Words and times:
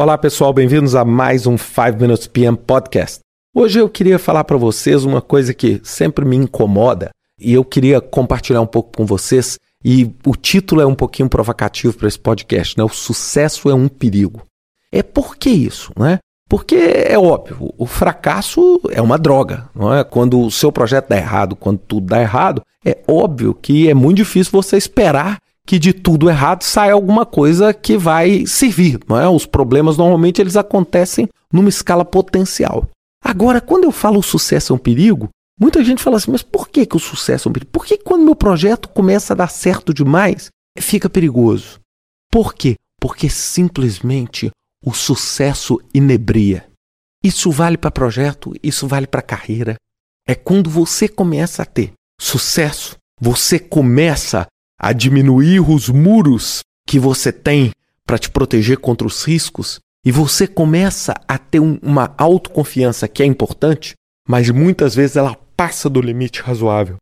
Olá 0.00 0.16
pessoal, 0.16 0.52
bem-vindos 0.52 0.94
a 0.94 1.04
mais 1.04 1.44
um 1.44 1.58
5 1.58 1.98
Minutes 2.00 2.28
PM 2.28 2.56
Podcast. 2.56 3.18
Hoje 3.52 3.80
eu 3.80 3.88
queria 3.88 4.16
falar 4.16 4.44
para 4.44 4.56
vocês 4.56 5.04
uma 5.04 5.20
coisa 5.20 5.52
que 5.52 5.80
sempre 5.82 6.24
me 6.24 6.36
incomoda 6.36 7.10
e 7.36 7.52
eu 7.52 7.64
queria 7.64 8.00
compartilhar 8.00 8.60
um 8.60 8.66
pouco 8.66 8.96
com 8.96 9.04
vocês. 9.04 9.58
E 9.84 10.08
o 10.24 10.36
título 10.36 10.80
é 10.80 10.86
um 10.86 10.94
pouquinho 10.94 11.28
provocativo 11.28 11.94
para 11.94 12.06
esse 12.06 12.16
podcast, 12.16 12.78
né? 12.78 12.84
O 12.84 12.88
sucesso 12.88 13.68
é 13.68 13.74
um 13.74 13.88
perigo. 13.88 14.40
É 14.92 15.02
por 15.02 15.36
que 15.36 15.50
isso, 15.50 15.90
né? 15.98 16.20
Porque 16.48 16.76
é 16.76 17.18
óbvio, 17.18 17.74
o 17.76 17.84
fracasso 17.84 18.80
é 18.92 19.02
uma 19.02 19.18
droga, 19.18 19.68
não 19.74 19.92
é? 19.92 20.04
Quando 20.04 20.40
o 20.40 20.48
seu 20.48 20.70
projeto 20.70 21.08
dá 21.08 21.16
errado, 21.16 21.56
quando 21.56 21.78
tudo 21.78 22.06
dá 22.06 22.20
errado, 22.20 22.62
é 22.86 22.98
óbvio 23.08 23.52
que 23.52 23.90
é 23.90 23.94
muito 23.94 24.18
difícil 24.18 24.52
você 24.52 24.76
esperar 24.76 25.38
que 25.68 25.78
de 25.78 25.92
tudo 25.92 26.30
errado 26.30 26.62
saia 26.62 26.94
alguma 26.94 27.26
coisa 27.26 27.74
que 27.74 27.98
vai 27.98 28.46
servir, 28.46 28.98
não 29.06 29.20
é? 29.20 29.28
Os 29.28 29.44
problemas 29.44 29.98
normalmente 29.98 30.40
eles 30.40 30.56
acontecem 30.56 31.28
numa 31.52 31.68
escala 31.68 32.06
potencial. 32.06 32.88
Agora, 33.22 33.60
quando 33.60 33.84
eu 33.84 33.92
falo 33.92 34.20
o 34.20 34.22
sucesso 34.22 34.72
é 34.72 34.76
um 34.76 34.78
perigo, 34.78 35.28
muita 35.60 35.84
gente 35.84 36.02
fala 36.02 36.16
assim, 36.16 36.30
mas 36.30 36.40
por 36.40 36.70
que, 36.70 36.86
que 36.86 36.96
o 36.96 36.98
sucesso 36.98 37.46
é 37.46 37.50
um 37.50 37.52
perigo? 37.52 37.70
Por 37.70 37.84
que 37.84 37.98
quando 37.98 38.24
meu 38.24 38.34
projeto 38.34 38.88
começa 38.88 39.34
a 39.34 39.36
dar 39.36 39.48
certo 39.48 39.92
demais, 39.92 40.48
fica 40.78 41.10
perigoso? 41.10 41.78
Por 42.32 42.54
quê? 42.54 42.76
Porque 42.98 43.28
simplesmente 43.28 44.50
o 44.82 44.94
sucesso 44.94 45.78
inebria. 45.92 46.66
Isso 47.22 47.50
vale 47.50 47.76
para 47.76 47.90
projeto, 47.90 48.54
isso 48.62 48.88
vale 48.88 49.06
para 49.06 49.20
carreira. 49.20 49.76
É 50.26 50.34
quando 50.34 50.70
você 50.70 51.08
começa 51.08 51.60
a 51.60 51.66
ter 51.66 51.92
sucesso, 52.18 52.96
você 53.20 53.58
começa 53.58 54.46
a 54.78 54.92
diminuir 54.92 55.60
os 55.60 55.88
muros 55.88 56.62
que 56.86 56.98
você 56.98 57.32
tem 57.32 57.72
para 58.06 58.18
te 58.18 58.30
proteger 58.30 58.78
contra 58.78 59.06
os 59.06 59.24
riscos 59.24 59.80
e 60.04 60.12
você 60.12 60.46
começa 60.46 61.14
a 61.26 61.36
ter 61.36 61.60
um, 61.60 61.78
uma 61.82 62.14
autoconfiança 62.16 63.08
que 63.08 63.22
é 63.22 63.26
importante, 63.26 63.94
mas 64.26 64.48
muitas 64.48 64.94
vezes 64.94 65.16
ela 65.16 65.36
passa 65.56 65.90
do 65.90 66.00
limite 66.00 66.40
razoável. 66.40 66.96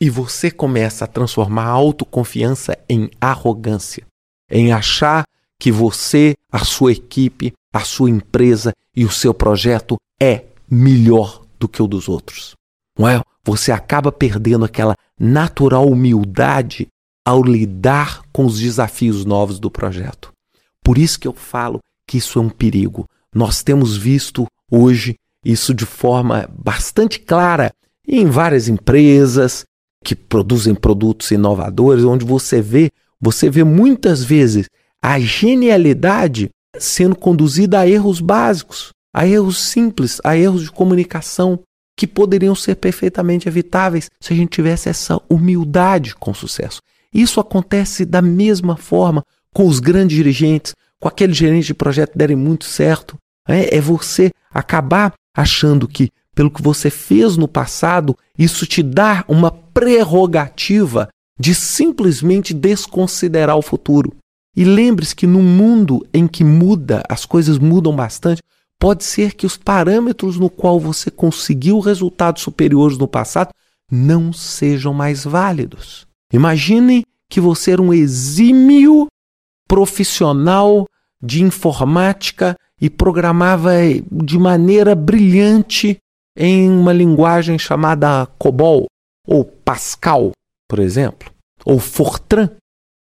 E 0.00 0.10
você 0.10 0.50
começa 0.50 1.04
a 1.04 1.08
transformar 1.08 1.64
a 1.64 1.70
autoconfiança 1.70 2.76
em 2.88 3.10
arrogância, 3.20 4.04
em 4.50 4.72
achar 4.72 5.24
que 5.58 5.70
você, 5.70 6.34
a 6.50 6.64
sua 6.64 6.92
equipe, 6.92 7.52
a 7.72 7.80
sua 7.80 8.10
empresa 8.10 8.72
e 8.96 9.04
o 9.04 9.10
seu 9.10 9.32
projeto 9.32 9.96
é 10.20 10.44
melhor 10.68 11.42
do 11.58 11.68
que 11.68 11.82
o 11.82 11.86
dos 11.86 12.08
outros. 12.08 12.54
Não 12.98 13.08
é? 13.08 13.20
Você 13.44 13.70
acaba 13.70 14.10
perdendo 14.10 14.64
aquela 14.64 14.94
natural 15.18 15.86
humildade 15.86 16.88
ao 17.24 17.42
lidar 17.42 18.22
com 18.32 18.44
os 18.44 18.58
desafios 18.58 19.24
novos 19.24 19.58
do 19.58 19.70
projeto. 19.70 20.32
Por 20.82 20.98
isso 20.98 21.18
que 21.20 21.28
eu 21.28 21.32
falo 21.32 21.78
que 22.06 22.18
isso 22.18 22.38
é 22.38 22.42
um 22.42 22.48
perigo. 22.48 23.06
Nós 23.34 23.62
temos 23.62 23.96
visto 23.96 24.46
hoje 24.70 25.14
isso 25.44 25.72
de 25.72 25.86
forma 25.86 26.48
bastante 26.52 27.20
clara 27.20 27.70
em 28.06 28.26
várias 28.26 28.68
empresas 28.68 29.64
que 30.04 30.14
produzem 30.14 30.74
produtos 30.74 31.30
inovadores, 31.30 32.04
onde 32.04 32.24
você 32.24 32.60
vê, 32.60 32.90
você 33.20 33.50
vê 33.50 33.62
muitas 33.62 34.24
vezes 34.24 34.66
a 35.02 35.18
genialidade 35.20 36.50
sendo 36.78 37.14
conduzida 37.16 37.80
a 37.80 37.88
erros 37.88 38.20
básicos, 38.20 38.90
a 39.14 39.26
erros 39.26 39.58
simples, 39.58 40.20
a 40.24 40.36
erros 40.36 40.62
de 40.62 40.70
comunicação 40.70 41.60
que 42.00 42.06
poderiam 42.06 42.54
ser 42.54 42.76
perfeitamente 42.76 43.46
evitáveis 43.46 44.10
se 44.18 44.32
a 44.32 44.36
gente 44.36 44.48
tivesse 44.48 44.88
essa 44.88 45.20
humildade 45.28 46.14
com 46.14 46.32
sucesso. 46.32 46.80
Isso 47.12 47.38
acontece 47.38 48.06
da 48.06 48.22
mesma 48.22 48.74
forma 48.74 49.22
com 49.52 49.66
os 49.66 49.80
grandes 49.80 50.16
dirigentes, 50.16 50.74
com 50.98 51.08
aqueles 51.08 51.36
gerentes 51.36 51.66
de 51.66 51.74
projeto 51.74 52.12
que 52.12 52.18
derem 52.18 52.36
muito 52.36 52.64
certo. 52.64 53.18
É, 53.46 53.76
é 53.76 53.80
você 53.82 54.30
acabar 54.50 55.12
achando 55.36 55.86
que, 55.86 56.08
pelo 56.34 56.50
que 56.50 56.62
você 56.62 56.88
fez 56.88 57.36
no 57.36 57.46
passado, 57.46 58.16
isso 58.38 58.64
te 58.64 58.82
dá 58.82 59.22
uma 59.28 59.50
prerrogativa 59.50 61.06
de 61.38 61.54
simplesmente 61.54 62.54
desconsiderar 62.54 63.58
o 63.58 63.62
futuro. 63.62 64.16
E 64.56 64.64
lembre-se 64.64 65.14
que 65.14 65.26
no 65.26 65.42
mundo 65.42 66.06
em 66.14 66.26
que 66.26 66.44
muda, 66.44 67.02
as 67.10 67.26
coisas 67.26 67.58
mudam 67.58 67.94
bastante, 67.94 68.40
pode 68.80 69.04
ser 69.04 69.34
que 69.34 69.44
os 69.44 69.58
parâmetros 69.58 70.38
no 70.38 70.48
qual 70.48 70.80
você 70.80 71.10
conseguiu 71.10 71.78
resultados 71.80 72.42
superiores 72.42 72.96
no 72.96 73.06
passado 73.06 73.50
não 73.92 74.32
sejam 74.32 74.94
mais 74.94 75.22
válidos. 75.24 76.06
Imagine 76.32 77.04
que 77.30 77.40
você 77.40 77.72
era 77.72 77.82
um 77.82 77.92
exímio 77.92 79.06
profissional 79.68 80.86
de 81.22 81.44
informática 81.44 82.56
e 82.80 82.88
programava 82.88 83.72
de 84.10 84.38
maneira 84.38 84.94
brilhante 84.94 85.98
em 86.34 86.70
uma 86.70 86.92
linguagem 86.92 87.58
chamada 87.58 88.26
COBOL 88.38 88.86
ou 89.26 89.44
Pascal, 89.44 90.32
por 90.66 90.78
exemplo, 90.78 91.30
ou 91.64 91.78
Fortran. 91.78 92.50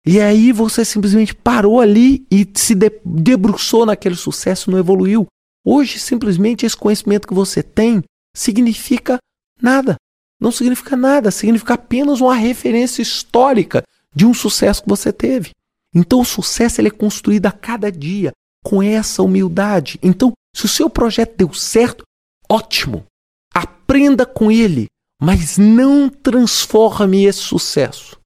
E 0.05 0.21
aí 0.21 0.51
você 0.51 0.85
simplesmente 0.85 1.35
parou 1.35 1.81
ali 1.81 2.27
e 2.31 2.49
se 2.55 2.75
debruçou 2.75 3.87
naquele 3.87 4.17
sucesso, 4.17 4.71
não 4.71 4.79
evoluiu. 4.79 5.27
Hoje, 5.65 5.99
simplesmente, 5.99 6.65
esse 6.65 6.77
conhecimento 6.77 7.29
que 7.29 7.35
você 7.35 7.63
tem 7.63 8.03
significa 8.35 9.19
nada 9.61 9.97
não 10.41 10.51
significa 10.51 10.97
nada, 10.97 11.31
significa 11.31 11.75
apenas 11.75 12.21
uma 12.21 12.35
referência 12.35 13.03
histórica 13.03 13.83
de 14.15 14.25
um 14.25 14.33
sucesso 14.33 14.83
que 14.83 14.89
você 14.89 15.13
teve. 15.13 15.51
Então 15.95 16.21
o 16.21 16.25
sucesso 16.25 16.81
ele 16.81 16.89
é 16.89 16.93
construído 16.93 17.47
a 17.47 17.53
cada 17.53 17.93
dia 17.93 18.33
com 18.65 18.83
essa 18.83 19.23
humildade. 19.23 19.99
Então, 20.03 20.33
se 20.57 20.65
o 20.65 20.69
seu 20.69 20.89
projeto 20.89 21.37
deu 21.37 21.53
certo, 21.53 22.05
ótimo. 22.49 23.05
Aprenda 23.53 24.25
com 24.25 24.51
ele, 24.51 24.87
mas 25.21 25.59
não 25.59 26.09
transforme 26.09 27.25
esse 27.25 27.41
sucesso 27.41 28.19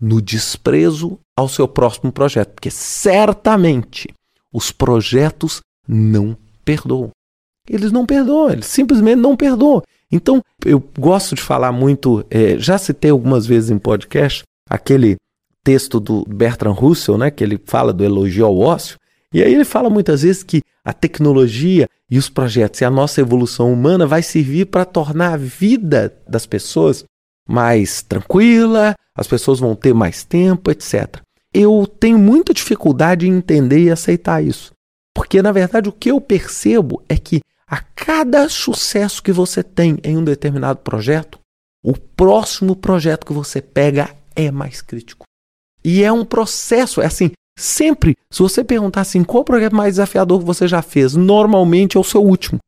no 0.00 0.20
desprezo 0.20 1.18
ao 1.36 1.48
seu 1.48 1.68
próximo 1.68 2.10
projeto, 2.10 2.54
porque 2.54 2.70
certamente 2.70 4.08
os 4.52 4.72
projetos 4.72 5.60
não 5.86 6.36
perdoam. 6.64 7.10
Eles 7.68 7.92
não 7.92 8.06
perdoam, 8.06 8.50
eles 8.50 8.66
simplesmente 8.66 9.18
não 9.18 9.36
perdoam. 9.36 9.82
Então, 10.10 10.42
eu 10.64 10.82
gosto 10.98 11.34
de 11.34 11.42
falar 11.42 11.70
muito, 11.70 12.24
é, 12.30 12.58
já 12.58 12.76
citei 12.78 13.10
algumas 13.10 13.46
vezes 13.46 13.70
em 13.70 13.78
podcast, 13.78 14.42
aquele 14.68 15.16
texto 15.62 16.00
do 16.00 16.24
Bertrand 16.26 16.72
Russell, 16.72 17.18
né, 17.18 17.30
que 17.30 17.44
ele 17.44 17.60
fala 17.64 17.92
do 17.92 18.04
elogio 18.04 18.46
ao 18.46 18.58
ócio, 18.58 18.98
e 19.32 19.42
aí 19.42 19.54
ele 19.54 19.64
fala 19.64 19.88
muitas 19.88 20.22
vezes 20.22 20.42
que 20.42 20.62
a 20.84 20.92
tecnologia 20.92 21.86
e 22.10 22.18
os 22.18 22.28
projetos 22.28 22.80
e 22.80 22.84
a 22.84 22.90
nossa 22.90 23.20
evolução 23.20 23.72
humana 23.72 24.06
vai 24.06 24.22
servir 24.22 24.66
para 24.66 24.84
tornar 24.84 25.34
a 25.34 25.36
vida 25.36 26.12
das 26.26 26.46
pessoas 26.46 27.04
mais 27.48 28.02
tranquila, 28.02 28.96
as 29.16 29.28
pessoas 29.28 29.60
vão 29.60 29.76
ter 29.76 29.94
mais 29.94 30.24
tempo, 30.24 30.70
etc. 30.70 31.20
Eu 31.54 31.86
tenho 31.86 32.18
muita 32.18 32.54
dificuldade 32.54 33.28
em 33.28 33.36
entender 33.36 33.84
e 33.84 33.90
aceitar 33.90 34.42
isso. 34.42 34.72
Porque, 35.20 35.42
na 35.42 35.52
verdade, 35.52 35.86
o 35.86 35.92
que 35.92 36.10
eu 36.10 36.18
percebo 36.18 37.04
é 37.06 37.14
que 37.18 37.42
a 37.66 37.76
cada 37.76 38.48
sucesso 38.48 39.22
que 39.22 39.30
você 39.30 39.62
tem 39.62 39.98
em 40.02 40.16
um 40.16 40.24
determinado 40.24 40.78
projeto, 40.78 41.38
o 41.84 41.92
próximo 41.92 42.74
projeto 42.74 43.26
que 43.26 43.32
você 43.34 43.60
pega 43.60 44.16
é 44.34 44.50
mais 44.50 44.80
crítico. 44.80 45.26
E 45.84 46.02
é 46.02 46.10
um 46.10 46.24
processo, 46.24 47.02
é 47.02 47.04
assim, 47.04 47.32
sempre, 47.54 48.16
se 48.32 48.40
você 48.40 48.64
perguntar 48.64 49.02
assim, 49.02 49.22
qual 49.22 49.42
o 49.42 49.44
projeto 49.44 49.76
mais 49.76 49.96
desafiador 49.96 50.38
que 50.38 50.46
você 50.46 50.66
já 50.66 50.80
fez, 50.80 51.14
normalmente 51.14 51.98
é 51.98 52.00
o 52.00 52.04
seu 52.04 52.24
último. 52.24 52.58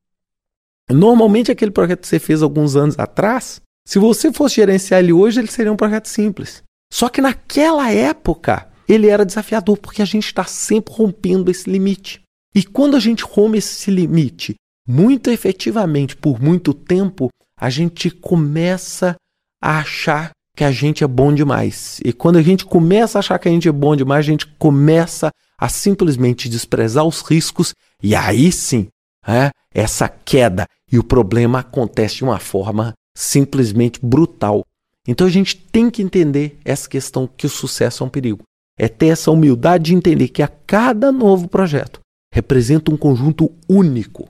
Normalmente 0.91 1.51
aquele 1.51 1.71
projeto 1.71 2.03
que 2.03 2.09
você 2.09 2.19
fez 2.19 2.43
alguns 2.43 2.77
anos 2.77 2.99
atrás, 2.99 3.63
se 3.89 3.99
você 3.99 4.31
fosse 4.31 4.57
gerenciar 4.57 5.01
ele 5.01 5.15
hoje, 5.15 5.41
ele 5.41 5.51
seria 5.51 5.73
um 5.73 5.77
projeto 5.77 6.07
simples. 6.07 6.63
Só 6.93 7.09
que 7.09 7.23
naquela 7.23 7.91
época, 7.91 8.69
ele 8.87 9.09
era 9.09 9.25
desafiador, 9.25 9.79
porque 9.79 10.03
a 10.03 10.05
gente 10.05 10.27
está 10.27 10.45
sempre 10.45 10.93
rompendo 10.93 11.51
esse 11.51 11.71
limite. 11.71 12.22
E 12.55 12.63
quando 12.63 12.97
a 12.97 13.01
gente 13.01 13.25
rompe 13.25 13.59
esse 13.59 13.91
limite 13.91 14.55
muito 14.87 15.31
efetivamente, 15.31 16.17
por 16.17 16.41
muito 16.41 16.75
tempo, 16.75 17.29
a 17.59 17.71
gente 17.71 18.11
começa 18.11 19.17
a 19.61 19.79
achar 19.79 20.33
que 20.57 20.65
a 20.65 20.71
gente 20.71 21.03
é 21.03 21.07
bom 21.07 21.33
demais. 21.33 22.01
E 22.05 22.13
quando 22.13 22.37
a 22.37 22.43
gente 22.43 22.65
começa 22.65 23.19
a 23.19 23.21
achar 23.21 23.39
que 23.39 23.49
a 23.49 23.53
gente 23.53 23.69
é 23.69 23.73
bom 23.73 23.97
demais, 23.97 24.27
a 24.27 24.31
gente 24.31 24.47
começa 24.59 25.31
a 25.59 25.69
simplesmente 25.69 26.49
desprezar 26.49 27.05
os 27.07 27.23
riscos, 27.23 27.73
e 28.03 28.15
aí 28.15 28.51
sim, 28.51 28.89
é, 29.27 29.51
essa 29.73 30.09
queda 30.09 30.67
e 30.91 30.99
o 30.99 31.05
problema 31.05 31.61
acontece 31.61 32.17
de 32.17 32.25
uma 32.25 32.39
forma 32.39 32.93
simplesmente 33.17 34.01
brutal. 34.03 34.65
Então 35.07 35.27
a 35.27 35.31
gente 35.31 35.57
tem 35.57 35.89
que 35.89 36.03
entender 36.03 36.59
essa 36.65 36.89
questão 36.89 37.29
que 37.29 37.47
o 37.47 37.51
sucesso 37.51 38.03
é 38.03 38.07
um 38.07 38.11
perigo. 38.11 38.43
É 38.79 38.89
ter 38.89 39.07
essa 39.07 39.31
humildade 39.31 39.85
de 39.85 39.95
entender 39.95 40.29
que 40.29 40.43
a 40.43 40.49
cada 40.49 41.13
novo 41.13 41.47
projeto 41.49 42.02
representa 42.33 42.91
um 42.91 42.97
conjunto 42.97 43.53
único 43.69 44.29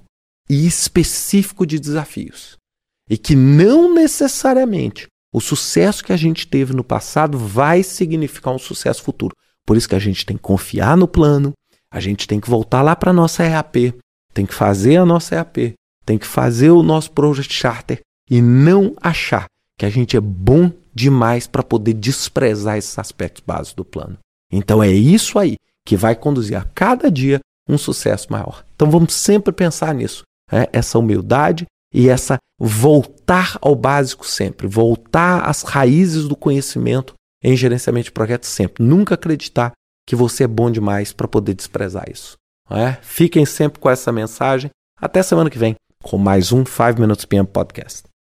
e 0.50 0.66
específico 0.66 1.64
de 1.64 1.78
desafios. 1.78 2.56
E 3.08 3.16
que 3.16 3.34
não 3.36 3.94
necessariamente 3.94 5.06
o 5.32 5.40
sucesso 5.40 6.04
que 6.04 6.12
a 6.12 6.16
gente 6.16 6.46
teve 6.46 6.74
no 6.74 6.84
passado 6.84 7.38
vai 7.38 7.82
significar 7.82 8.52
um 8.52 8.58
sucesso 8.58 9.02
futuro. 9.02 9.34
Por 9.66 9.76
isso 9.76 9.88
que 9.88 9.94
a 9.94 10.00
gente 10.00 10.26
tem 10.26 10.36
que 10.36 10.42
confiar 10.42 10.96
no 10.96 11.08
plano, 11.08 11.52
A 11.94 12.00
gente 12.00 12.26
tem 12.26 12.40
que 12.40 12.48
voltar 12.48 12.80
lá 12.80 12.96
para 12.96 13.10
a 13.10 13.12
nossa 13.12 13.44
EAP, 13.44 13.94
tem 14.32 14.46
que 14.46 14.54
fazer 14.54 14.96
a 14.96 15.04
nossa 15.04 15.34
EAP, 15.34 15.74
tem 16.06 16.16
que 16.16 16.26
fazer 16.26 16.70
o 16.70 16.82
nosso 16.82 17.10
Project 17.10 17.52
Charter 17.52 18.00
e 18.30 18.40
não 18.40 18.96
achar 18.98 19.44
que 19.78 19.84
a 19.84 19.90
gente 19.90 20.16
é 20.16 20.20
bom 20.20 20.72
demais 20.94 21.46
para 21.46 21.62
poder 21.62 21.92
desprezar 21.92 22.78
esses 22.78 22.98
aspectos 22.98 23.42
básicos 23.46 23.74
do 23.74 23.84
plano. 23.84 24.16
Então 24.50 24.82
é 24.82 24.90
isso 24.90 25.38
aí 25.38 25.56
que 25.86 25.94
vai 25.94 26.16
conduzir 26.16 26.56
a 26.56 26.64
cada 26.64 27.10
dia 27.10 27.40
um 27.72 27.78
sucesso 27.78 28.28
maior. 28.30 28.64
Então 28.74 28.90
vamos 28.90 29.14
sempre 29.14 29.52
pensar 29.52 29.94
nisso, 29.94 30.22
né? 30.50 30.66
essa 30.72 30.98
humildade 30.98 31.66
e 31.94 32.08
essa 32.08 32.38
voltar 32.58 33.58
ao 33.60 33.74
básico 33.74 34.26
sempre, 34.26 34.66
voltar 34.66 35.48
às 35.48 35.62
raízes 35.62 36.28
do 36.28 36.36
conhecimento 36.36 37.14
em 37.42 37.56
gerenciamento 37.56 38.04
de 38.04 38.12
projetos 38.12 38.48
sempre. 38.48 38.84
Nunca 38.84 39.14
acreditar 39.14 39.72
que 40.06 40.14
você 40.14 40.44
é 40.44 40.48
bom 40.48 40.70
demais 40.70 41.12
para 41.12 41.28
poder 41.28 41.54
desprezar 41.54 42.04
isso. 42.10 42.36
É? 42.70 42.92
Fiquem 43.02 43.44
sempre 43.44 43.80
com 43.80 43.90
essa 43.90 44.12
mensagem. 44.12 44.70
Até 44.98 45.22
semana 45.22 45.50
que 45.50 45.58
vem 45.58 45.74
com 46.02 46.16
mais 46.16 46.52
um 46.52 46.64
5 46.64 47.00
Minutes 47.00 47.24
PM 47.24 47.46
Podcast. 47.46 48.11